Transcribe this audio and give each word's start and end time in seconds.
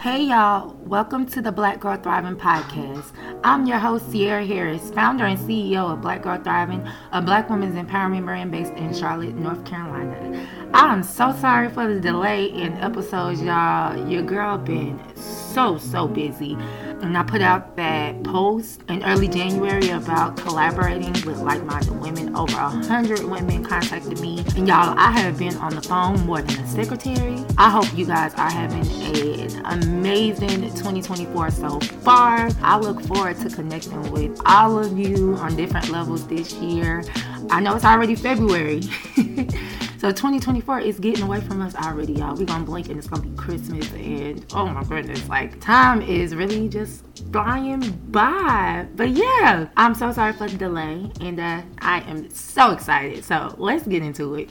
Hey 0.00 0.22
y'all, 0.22 0.74
welcome 0.86 1.26
to 1.26 1.42
the 1.42 1.52
Black 1.52 1.78
Girl 1.78 1.94
Thriving 1.98 2.36
podcast. 2.36 3.12
I'm 3.44 3.66
your 3.66 3.76
host, 3.76 4.10
Sierra 4.10 4.46
Harris, 4.46 4.90
founder 4.92 5.26
and 5.26 5.38
CEO 5.38 5.92
of 5.92 6.00
Black 6.00 6.22
Girl 6.22 6.42
Thriving, 6.42 6.88
a 7.12 7.20
black 7.20 7.50
women's 7.50 7.74
empowerment 7.74 8.24
brand 8.24 8.50
based 8.50 8.72
in 8.72 8.94
Charlotte, 8.94 9.34
North 9.34 9.62
Carolina. 9.66 10.48
I'm 10.72 11.02
so 11.02 11.34
sorry 11.34 11.68
for 11.68 11.92
the 11.92 12.00
delay 12.00 12.46
in 12.46 12.72
episodes, 12.78 13.42
y'all. 13.42 14.08
Your 14.08 14.22
girl 14.22 14.56
been 14.56 14.98
so, 15.16 15.76
so 15.76 16.08
busy. 16.08 16.56
And 17.02 17.16
I 17.16 17.22
put 17.22 17.40
out 17.40 17.76
that 17.76 18.22
post 18.24 18.82
in 18.88 19.02
early 19.04 19.26
January 19.26 19.88
about 19.90 20.36
collaborating 20.36 21.12
with 21.24 21.38
like 21.38 21.64
minded 21.64 21.98
women. 22.00 22.36
Over 22.36 22.56
a 22.56 22.68
hundred 22.68 23.24
women 23.24 23.64
contacted 23.64 24.20
me. 24.20 24.44
And 24.56 24.68
y'all, 24.68 24.94
I 24.98 25.10
have 25.12 25.38
been 25.38 25.56
on 25.56 25.74
the 25.74 25.82
phone 25.82 26.20
more 26.26 26.42
than 26.42 26.60
a 26.60 26.68
secretary. 26.68 27.42
I 27.58 27.70
hope 27.70 27.86
you 27.96 28.06
guys 28.06 28.34
are 28.34 28.50
having 28.50 28.86
an 29.16 29.66
amazing 29.66 30.62
2024 30.74 31.50
so 31.50 31.80
far. 31.80 32.50
I 32.62 32.78
look 32.78 33.00
forward 33.02 33.38
to 33.38 33.50
connecting 33.50 34.10
with 34.12 34.40
all 34.44 34.78
of 34.78 34.98
you 34.98 35.34
on 35.36 35.56
different 35.56 35.88
levels 35.88 36.26
this 36.28 36.52
year. 36.54 37.02
I 37.50 37.60
know 37.60 37.76
it's 37.76 37.84
already 37.84 38.14
February. 38.14 38.82
So 40.00 40.10
2024 40.10 40.80
is 40.80 40.98
getting 40.98 41.22
away 41.22 41.42
from 41.42 41.60
us 41.60 41.74
already, 41.74 42.14
y'all. 42.14 42.34
We're 42.34 42.46
gonna 42.46 42.64
blink 42.64 42.88
and 42.88 42.96
it's 42.96 43.06
gonna 43.06 43.20
be 43.20 43.36
Christmas 43.36 43.92
and 43.92 44.42
oh 44.54 44.64
my 44.64 44.82
goodness, 44.82 45.28
like 45.28 45.60
time 45.60 46.00
is 46.00 46.34
really 46.34 46.70
just 46.70 47.04
flying 47.30 47.82
by. 48.08 48.86
But 48.96 49.10
yeah, 49.10 49.68
I'm 49.76 49.94
so 49.94 50.10
sorry 50.10 50.32
for 50.32 50.48
the 50.48 50.56
delay 50.56 51.12
and 51.20 51.38
uh, 51.38 51.60
I 51.80 52.00
am 52.08 52.30
so 52.30 52.70
excited. 52.70 53.24
So 53.24 53.54
let's 53.58 53.86
get 53.86 54.02
into 54.02 54.36
it. 54.36 54.48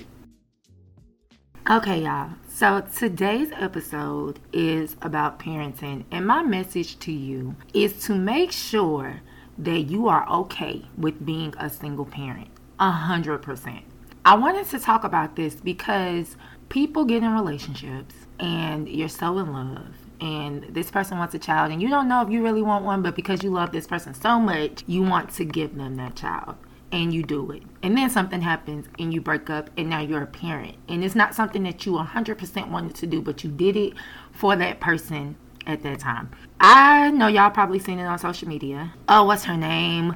Okay, 1.68 2.04
y'all. 2.04 2.30
So 2.48 2.82
today's 2.96 3.50
episode 3.54 4.40
is 4.54 4.98
about 5.02 5.40
parenting, 5.40 6.06
and 6.12 6.28
my 6.28 6.44
message 6.44 7.00
to 7.00 7.12
you 7.12 7.56
is 7.74 7.94
to 8.04 8.14
make 8.14 8.52
sure 8.52 9.22
that 9.58 9.80
you 9.80 10.10
are 10.10 10.30
okay 10.30 10.86
with 10.96 11.26
being 11.26 11.56
a 11.58 11.72
single 11.72 12.06
parent. 12.06 12.50
A 12.80 12.92
hundred 12.92 13.40
percent. 13.40 13.84
I 14.26 14.36
wanted 14.36 14.68
to 14.68 14.80
talk 14.80 15.04
about 15.06 15.36
this 15.36 15.56
because 15.56 16.36
people 16.68 17.06
get 17.06 17.24
in 17.24 17.34
relationships 17.34 18.16
and 18.40 18.88
you're 18.88 19.08
so 19.10 19.38
in 19.40 19.54
love 19.54 19.96
and 20.22 20.64
this 20.70 20.92
person 20.92 21.18
wants 21.18 21.34
a 21.34 21.40
child 21.40 21.72
and 21.72 21.82
you 21.82 21.90
don't 21.90 22.10
know 22.10 22.22
if 22.22 22.30
you 22.30 22.44
really 22.44 22.62
want 22.62 22.84
one 22.84 23.02
but 23.02 23.16
because 23.16 23.44
you 23.44 23.50
love 23.50 23.72
this 23.72 23.88
person 23.88 24.14
so 24.14 24.40
much 24.40 24.84
you 24.86 25.02
want 25.02 25.30
to 25.32 25.46
give 25.46 25.76
them 25.78 25.96
that 25.96 26.16
child 26.16 26.56
and 26.92 27.14
you 27.14 27.24
do 27.24 27.50
it 27.52 27.64
and 27.82 27.98
then 27.98 28.10
something 28.10 28.42
happens 28.42 28.88
and 29.00 29.14
you 29.14 29.22
break 29.22 29.50
up 29.50 29.70
and 29.78 29.90
now 29.90 30.02
you're 30.02 30.24
a 30.24 30.28
parent 30.28 30.76
and 30.90 31.04
it's 31.04 31.16
not 31.16 31.34
something 31.34 31.64
that 31.64 31.86
you 31.86 31.94
100% 31.94 32.70
wanted 32.70 32.94
to 32.94 33.08
do 33.08 33.22
but 33.22 33.44
you 33.44 33.50
did 33.50 33.78
it 33.78 33.94
for 34.32 34.56
that 34.56 34.80
person 34.80 35.38
at 35.70 35.84
that 35.84 36.00
time. 36.00 36.32
I 36.60 37.12
know 37.12 37.28
y'all 37.28 37.52
probably 37.52 37.80
seen 37.80 38.00
it 38.00 38.06
on 38.06 38.18
social 38.18 38.48
media. 38.48 38.92
Oh, 39.08 39.24
what's 39.26 39.44
her 39.44 39.56
name? 39.56 40.16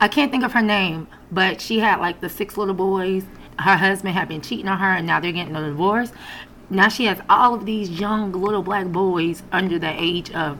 I 0.00 0.08
can't 0.08 0.30
think 0.30 0.44
of 0.44 0.52
her 0.52 0.62
name, 0.62 1.08
but 1.30 1.60
she 1.60 1.80
had 1.80 1.98
like 2.00 2.20
the 2.20 2.28
six 2.28 2.56
little 2.56 2.74
boys 2.74 3.24
her 3.58 3.76
husband 3.76 4.14
had 4.14 4.28
been 4.28 4.40
cheating 4.40 4.68
on 4.68 4.78
her 4.78 4.92
and 4.92 5.06
now 5.06 5.20
they're 5.20 5.32
getting 5.32 5.56
a 5.56 5.62
divorce. 5.62 6.12
Now 6.70 6.88
she 6.88 7.04
has 7.04 7.20
all 7.28 7.54
of 7.54 7.66
these 7.66 7.90
young 7.90 8.32
little 8.32 8.62
black 8.62 8.86
boys 8.86 9.42
under 9.52 9.78
the 9.78 9.92
age 10.00 10.30
of 10.32 10.58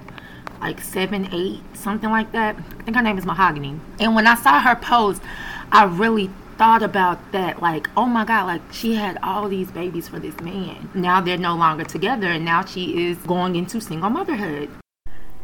like 0.60 0.80
seven, 0.80 1.28
eight, 1.32 1.60
something 1.74 2.10
like 2.10 2.32
that. 2.32 2.56
I 2.56 2.82
think 2.82 2.96
her 2.96 3.02
name 3.02 3.18
is 3.18 3.24
Mahogany. 3.24 3.80
And 3.98 4.14
when 4.14 4.26
I 4.26 4.34
saw 4.34 4.60
her 4.60 4.76
post, 4.76 5.22
I 5.72 5.84
really 5.84 6.30
thought 6.58 6.82
about 6.82 7.32
that 7.32 7.62
like 7.62 7.88
oh 7.96 8.04
my 8.04 8.24
god 8.26 8.44
like 8.44 8.60
she 8.70 8.94
had 8.94 9.18
all 9.22 9.48
these 9.48 9.70
babies 9.70 10.06
for 10.06 10.18
this 10.20 10.38
man 10.40 10.90
now 10.94 11.18
they're 11.18 11.38
no 11.38 11.56
longer 11.56 11.82
together 11.82 12.26
and 12.26 12.44
now 12.44 12.62
she 12.62 13.08
is 13.08 13.16
going 13.18 13.56
into 13.56 13.80
single 13.80 14.10
motherhood 14.10 14.70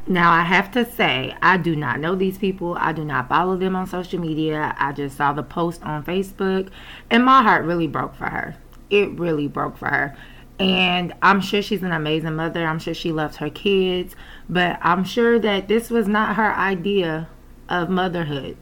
now, 0.08 0.32
I 0.32 0.42
have 0.42 0.70
to 0.72 0.90
say, 0.90 1.36
I 1.42 1.56
do 1.56 1.76
not 1.76 2.00
know 2.00 2.14
these 2.14 2.38
people. 2.38 2.76
I 2.78 2.92
do 2.92 3.04
not 3.04 3.28
follow 3.28 3.56
them 3.56 3.76
on 3.76 3.86
social 3.86 4.18
media. 4.18 4.74
I 4.78 4.92
just 4.92 5.16
saw 5.16 5.32
the 5.32 5.42
post 5.42 5.82
on 5.82 6.04
Facebook, 6.04 6.70
and 7.10 7.24
my 7.24 7.42
heart 7.42 7.64
really 7.64 7.86
broke 7.86 8.14
for 8.14 8.26
her. 8.26 8.56
It 8.90 9.10
really 9.18 9.48
broke 9.48 9.76
for 9.76 9.88
her. 9.88 10.16
And 10.58 11.14
I'm 11.22 11.40
sure 11.40 11.62
she's 11.62 11.82
an 11.82 11.92
amazing 11.92 12.34
mother. 12.34 12.66
I'm 12.66 12.78
sure 12.80 12.94
she 12.94 13.12
loves 13.12 13.36
her 13.36 13.50
kids, 13.50 14.16
but 14.48 14.78
I'm 14.82 15.04
sure 15.04 15.38
that 15.38 15.68
this 15.68 15.90
was 15.90 16.08
not 16.08 16.36
her 16.36 16.52
idea 16.54 17.28
of 17.68 17.90
motherhood. 17.90 18.56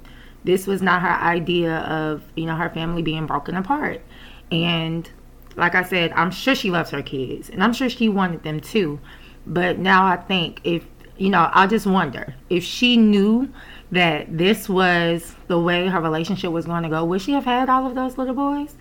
This 0.45 0.67
was 0.67 0.83
not 0.83 1.01
her 1.01 1.09
idea 1.09 1.79
of, 1.79 2.23
you 2.37 2.45
know, 2.45 2.57
her 2.57 2.71
family 2.71 3.03
being 3.03 3.27
broken 3.27 3.57
apart. 3.57 4.03
And 4.51 5.11
like 5.57 5.75
I 5.75 5.83
said, 5.83 6.13
I'm 6.13 6.31
sure 6.31 6.55
she 6.55 6.71
loves 6.71 6.91
her 6.91 7.03
kids, 7.03 7.49
and 7.49 7.63
I'm 7.65 7.73
sure 7.73 7.89
she 7.89 8.09
wanted 8.09 8.43
them 8.43 8.61
too. 8.61 9.01
But 9.47 9.79
now 9.79 10.05
I 10.05 10.17
think 10.17 10.61
if 10.65 10.85
you 11.19 11.31
know, 11.31 11.51
I 11.53 11.67
just 11.67 11.87
wonder 11.87 12.35
if 12.51 12.63
she 12.63 12.97
knew 12.97 13.49
that 13.91 14.37
this 14.37 14.69
was 14.69 15.35
the 15.47 15.59
way 15.59 15.89
her 15.89 16.01
relationship 16.01 16.51
was 16.51 16.67
going 16.67 16.83
to 16.83 16.89
go, 16.89 17.05
would 17.05 17.23
she 17.23 17.33
have 17.33 17.45
had 17.45 17.69
all 17.69 17.87
of 17.87 17.95
those 17.95 18.19
little 18.19 18.35
boys? 18.35 18.75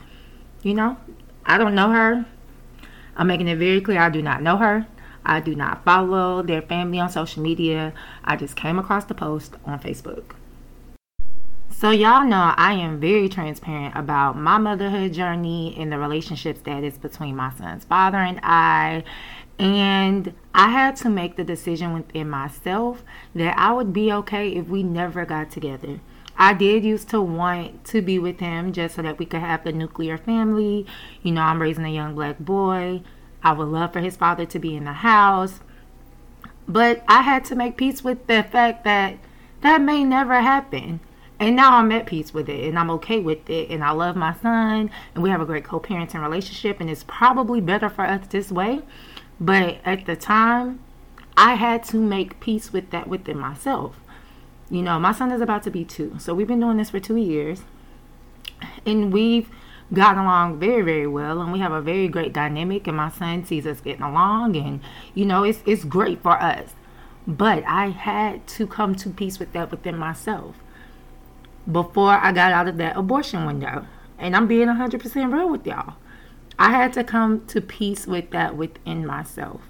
You 0.64 0.74
know, 0.74 0.98
I 1.46 1.58
don't 1.58 1.76
know 1.76 1.92
her. 1.92 2.26
I'm 3.16 3.28
making 3.28 3.48
it 3.48 3.58
very 3.58 3.82
clear 3.82 4.00
I 4.00 4.10
do 4.10 4.22
not 4.22 4.42
know 4.42 4.58
her. 4.58 4.88
I 5.26 5.40
do 5.40 5.56
not 5.56 5.84
follow 5.84 6.42
their 6.42 6.62
family 6.62 7.00
on 7.00 7.10
social 7.10 7.42
media. 7.42 7.94
I 8.24 8.36
just 8.36 8.56
came 8.56 8.78
across 8.78 9.06
the 9.06 9.16
post 9.16 9.56
on 9.66 9.80
Facebook. 9.80 10.36
So, 11.78 11.92
y'all 11.92 12.26
know 12.26 12.54
I 12.56 12.72
am 12.72 13.02
very 13.02 13.28
transparent 13.28 13.98
about 13.98 14.38
my 14.38 14.58
motherhood 14.58 15.12
journey 15.12 15.76
and 15.78 15.92
the 15.92 16.00
relationship 16.00 16.58
status 16.58 16.98
between 16.98 17.36
my 17.36 17.54
son's 17.54 17.84
father 17.84 18.18
and 18.18 18.40
I, 18.42 19.04
and 19.60 20.34
I 20.54 20.70
had 20.70 20.96
to 20.98 21.10
make 21.10 21.36
the 21.36 21.44
decision 21.44 21.92
within 21.92 22.30
myself 22.30 23.04
that 23.36 23.58
I 23.58 23.74
would 23.74 23.92
be 23.92 24.10
okay 24.14 24.56
if 24.56 24.70
we 24.70 24.84
never 24.84 25.26
got 25.26 25.52
together. 25.52 26.00
I 26.38 26.54
did 26.54 26.86
used 26.86 27.10
to 27.10 27.20
want 27.20 27.84
to 27.88 28.02
be 28.02 28.20
with 28.20 28.40
him 28.40 28.72
just 28.72 28.96
so 28.96 29.02
that 29.02 29.20
we 29.20 29.26
could 29.26 29.42
have 29.42 29.66
the 29.66 29.74
nuclear 29.74 30.18
family. 30.18 30.86
You 31.24 31.34
know, 31.34 31.42
I'm 31.42 31.62
raising 31.62 31.84
a 31.84 31.90
young 31.90 32.16
black 32.16 32.40
boy. 32.40 33.02
I 33.44 33.52
would 33.52 33.68
love 33.68 33.92
for 33.92 34.00
his 34.00 34.16
father 34.16 34.46
to 34.46 34.60
be 34.60 34.78
in 34.78 34.86
the 34.86 34.94
house. 34.94 35.60
But 36.70 37.04
I 37.10 37.24
had 37.24 37.44
to 37.46 37.56
make 37.56 37.76
peace 37.76 38.02
with 38.02 38.28
the 38.28 38.44
fact 38.44 38.86
that 38.86 39.18
that 39.60 39.82
may 39.82 40.06
never 40.06 40.40
happen. 40.40 41.02
And 41.40 41.56
now 41.56 41.78
I'm 41.78 41.92
at 41.92 42.06
peace 42.06 42.34
with 42.34 42.48
it 42.48 42.68
and 42.68 42.80
I'm 42.80 42.90
okay 42.92 43.20
with 43.20 43.50
it. 43.50 43.70
And 43.70 43.84
I 43.84 43.92
love 43.92 44.16
my 44.16 44.34
son 44.36 44.90
and 45.14 45.24
we 45.24 45.30
have 45.30 45.42
a 45.42 45.46
great 45.46 45.66
co 45.66 45.80
parenting 45.80 46.22
relationship. 46.22 46.80
And 46.80 46.90
it's 46.90 47.04
probably 47.04 47.60
better 47.62 47.90
for 47.90 48.06
us 48.06 48.28
this 48.28 48.52
way. 48.52 48.82
But 49.40 49.78
at 49.84 50.06
the 50.06 50.16
time, 50.16 50.80
I 51.36 51.56
had 51.56 51.84
to 51.86 51.98
make 51.98 52.40
peace 52.40 52.72
with 52.72 52.90
that 52.92 53.08
within 53.08 53.38
myself. 53.38 54.00
You 54.70 54.82
know, 54.82 54.98
my 55.00 55.12
son 55.12 55.32
is 55.32 55.42
about 55.42 55.64
to 55.64 55.72
be 55.72 55.84
two. 55.84 56.16
So 56.20 56.34
we've 56.34 56.48
been 56.48 56.62
doing 56.62 56.78
this 56.78 56.90
for 56.92 57.00
two 57.00 57.18
years. 57.18 57.64
And 58.86 59.12
we've 59.12 59.50
gotten 59.92 60.24
along 60.24 60.60
very, 60.60 60.82
very 60.82 61.08
well. 61.08 61.42
And 61.42 61.52
we 61.52 61.60
have 61.60 61.74
a 61.74 61.82
very 61.82 62.08
great 62.08 62.32
dynamic. 62.32 62.88
And 62.88 62.96
my 62.96 63.10
son 63.10 63.44
sees 63.46 63.68
us 63.68 63.82
getting 63.82 64.04
along. 64.04 64.56
And, 64.56 64.80
you 65.14 65.26
know, 65.26 65.44
it's, 65.44 65.62
it's 65.66 65.84
great 65.84 66.22
for 66.22 66.42
us. 66.42 66.74
But 67.28 67.66
I 67.66 67.90
had 67.90 68.48
to 68.48 68.66
come 68.66 68.96
to 68.96 69.10
peace 69.10 69.38
with 69.38 69.52
that 69.52 69.70
within 69.70 69.98
myself 69.98 70.56
before 71.72 72.12
I 72.12 72.32
got 72.32 72.52
out 72.52 72.68
of 72.68 72.78
that 72.78 72.98
abortion 72.98 73.46
window. 73.46 73.88
And 74.18 74.36
I'm 74.36 74.48
being 74.48 74.68
100% 74.68 75.34
real 75.34 75.50
with 75.50 75.66
y'all. 75.66 75.96
I 76.58 76.72
had 76.72 76.94
to 76.94 77.04
come 77.04 77.46
to 77.48 77.60
peace 77.60 78.08
with 78.08 78.32
that 78.32 78.56
within 78.56 79.06
myself. 79.06 79.62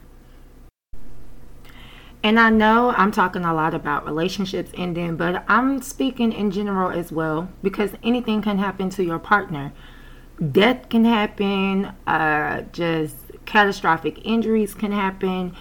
And 2.26 2.40
I 2.40 2.50
know 2.50 2.92
I'm 2.98 3.12
talking 3.12 3.46
a 3.46 3.54
lot 3.54 3.76
about 3.76 4.06
relationships 4.06 4.72
ending, 4.74 5.16
but 5.16 5.44
I'm 5.48 5.82
speaking 5.82 6.32
in 6.32 6.50
general 6.50 6.90
as 6.90 7.12
well 7.12 7.50
because 7.62 7.92
anything 8.04 8.42
can 8.42 8.58
happen 8.58 8.90
to 8.92 9.04
your 9.04 9.20
partner. 9.20 9.74
Death 10.52 10.90
can 10.90 11.06
happen, 11.06 11.94
uh, 12.08 12.64
just 12.72 13.16
catastrophic 13.46 14.26
injuries 14.26 14.74
can 14.74 14.92
happen, 14.92 15.56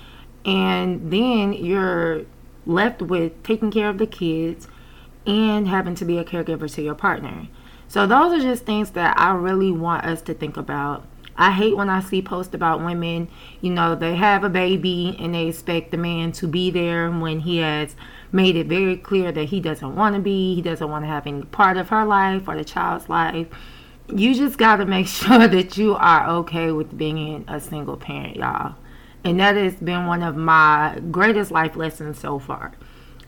and 0.46 1.12
then 1.12 1.52
you're 1.52 2.22
left 2.66 3.02
with 3.02 3.42
taking 3.42 3.70
care 3.70 3.90
of 3.90 3.98
the 3.98 4.06
kids 4.06 4.66
and 5.26 5.68
having 5.68 5.94
to 5.96 6.04
be 6.04 6.18
a 6.18 6.24
caregiver 6.24 6.72
to 6.74 6.82
your 6.82 6.94
partner. 6.94 7.48
So, 7.88 8.06
those 8.06 8.32
are 8.32 8.40
just 8.40 8.64
things 8.64 8.90
that 8.92 9.18
I 9.18 9.32
really 9.34 9.70
want 9.70 10.04
us 10.04 10.22
to 10.22 10.34
think 10.34 10.56
about 10.56 11.06
I 11.36 11.50
hate 11.50 11.76
when 11.76 11.90
I 11.90 12.00
see 12.00 12.22
posts 12.22 12.54
about 12.54 12.84
women, 12.84 13.28
you 13.60 13.70
know, 13.70 13.94
they 13.94 14.14
have 14.14 14.44
a 14.44 14.48
baby 14.48 15.16
and 15.18 15.34
they 15.34 15.48
expect 15.48 15.90
the 15.90 15.96
man 15.96 16.32
to 16.32 16.46
be 16.46 16.70
there 16.70 17.10
when 17.10 17.40
he 17.40 17.58
has 17.58 17.96
made 18.30 18.56
it 18.56 18.68
very 18.68 18.96
clear 18.96 19.32
that 19.32 19.44
he 19.46 19.60
doesn't 19.60 19.96
want 19.96 20.14
to 20.14 20.20
be, 20.20 20.54
he 20.54 20.62
doesn't 20.62 20.88
want 20.88 21.04
to 21.04 21.08
have 21.08 21.26
any 21.26 21.42
part 21.42 21.76
of 21.76 21.88
her 21.88 22.04
life 22.04 22.46
or 22.46 22.56
the 22.56 22.64
child's 22.64 23.08
life. 23.08 23.48
You 24.14 24.34
just 24.34 24.58
got 24.58 24.76
to 24.76 24.86
make 24.86 25.06
sure 25.08 25.48
that 25.48 25.76
you 25.76 25.94
are 25.94 26.28
okay 26.28 26.70
with 26.70 26.96
being 26.96 27.44
a 27.48 27.60
single 27.60 27.96
parent, 27.96 28.36
y'all. 28.36 28.76
And 29.24 29.40
that 29.40 29.56
has 29.56 29.74
been 29.76 30.06
one 30.06 30.22
of 30.22 30.36
my 30.36 31.00
greatest 31.10 31.50
life 31.50 31.74
lessons 31.74 32.20
so 32.20 32.38
far. 32.38 32.74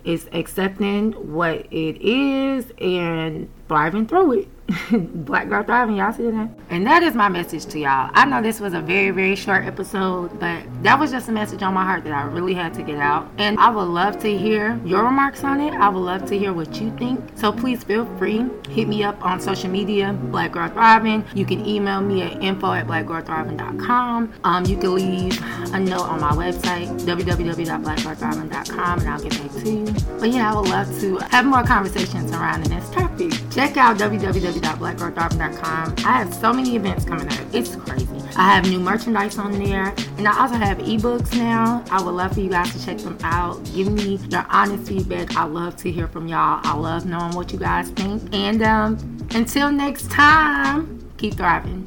Is 0.07 0.29
accepting 0.33 1.13
what 1.13 1.67
it 1.73 2.01
is 2.01 2.73
and 2.81 3.51
thriving 3.67 4.07
through 4.07 4.41
it. 4.41 4.49
Black 4.91 5.49
Girl 5.49 5.63
Thriving, 5.63 5.97
y'all 5.97 6.13
see 6.13 6.31
that? 6.31 6.49
And 6.71 6.87
that 6.87 7.03
is 7.03 7.15
my 7.15 7.29
message 7.29 7.67
to 7.67 7.79
y'all. 7.79 8.11
I 8.15 8.25
know 8.25 8.43
this 8.43 8.59
was 8.61 8.75
a 8.75 8.81
very, 8.81 9.11
very 9.11 9.37
short 9.37 9.65
episode, 9.65 10.41
but 10.41 10.65
that 10.83 10.99
was 10.99 11.13
just 11.13 11.29
a 11.29 11.33
message 11.33 11.63
on 11.63 11.73
my 11.73 11.85
heart 11.85 12.03
that 12.05 12.13
I 12.13 12.23
really 12.23 12.55
had 12.55 12.75
to 12.75 12.83
get 12.83 12.99
out. 12.99 13.31
And 13.39 13.59
I 13.61 13.71
would 13.71 13.85
love 13.85 14.19
to 14.21 14.37
hear 14.37 14.81
your 14.85 15.05
remarks 15.05 15.45
on 15.45 15.61
it. 15.61 15.73
I 15.75 15.89
would 15.89 16.01
love 16.01 16.27
to 16.27 16.39
hear 16.39 16.53
what 16.53 16.81
you 16.81 16.91
think. 16.97 17.21
So 17.37 17.53
please 17.53 17.85
feel 17.85 18.07
free. 18.17 18.45
Hit 18.69 18.89
me 18.89 19.05
up 19.05 19.25
on 19.25 19.41
social 19.41 19.71
media, 19.71 20.13
Black 20.13 20.53
Girl 20.53 20.69
Thriving. 20.69 21.25
You 21.35 21.47
can 21.47 21.65
email 21.65 22.01
me 22.01 22.23
at 22.23 22.43
info 22.43 22.73
at 22.73 22.89
blackgirlthriving.com. 22.89 24.33
Um, 24.43 24.65
you 24.65 24.77
can 24.77 24.95
leave 24.95 25.41
a 25.73 25.79
note 25.79 26.03
on 26.03 26.21
my 26.21 26.33
website, 26.33 26.89
www.blackgirlthriving.com, 27.03 28.99
and 28.99 29.09
I'll 29.09 29.23
get 29.23 29.31
back 29.31 29.53
to 29.63 29.71
you. 29.71 29.87
But 30.19 30.31
yeah, 30.31 30.53
I 30.53 30.59
would 30.59 30.69
love 30.69 31.01
to 31.01 31.19
have 31.31 31.45
more 31.45 31.63
conversations 31.63 32.33
surrounding 32.33 32.71
this 32.71 32.89
topic. 33.17 33.33
Check 33.51 33.77
out 33.77 33.99
www.blackgirlthriving.com. 33.99 35.95
I 35.99 36.13
have 36.19 36.33
so 36.35 36.53
many 36.53 36.77
events 36.77 37.05
coming 37.05 37.27
up. 37.29 37.39
It's 37.53 37.77
crazy. 37.77 38.07
I 38.37 38.55
have 38.55 38.69
new 38.69 38.81
merchandise 38.81 39.39
on 39.39 39.53
there, 39.53 39.95
and 40.19 40.29
I 40.29 40.39
also 40.41 40.57
have 40.57 40.79
ebooks 40.79 41.37
now. 41.37 41.85
I 41.91 42.03
would 42.03 42.13
love 42.13 42.35
for 42.35 42.41
you 42.41 42.51
guys 42.51 42.73
to 42.73 42.85
check 42.85 42.99
them 42.99 43.17
out. 43.23 43.63
Give 43.75 43.91
me 43.91 44.17
your 44.29 44.47
honest 44.51 44.89
feedback. 44.89 45.37
I 45.37 45.45
love 45.45 45.77
to 45.77 45.91
hear 45.91 46.07
from 46.09 46.29
y'all. 46.29 46.61
I 46.63 46.75
love 46.77 47.07
knowing 47.07 47.35
what 47.35 47.53
you 47.53 47.59
guys 47.59 47.89
think. 47.91 48.23
And 48.35 48.63
um, 48.63 48.99
until 49.31 49.71
next 49.73 50.11
time, 50.11 51.11
keep 51.17 51.35
thriving. 51.35 51.86